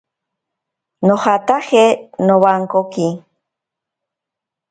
[1.05, 1.83] Nojataje
[2.25, 3.07] nowankoki.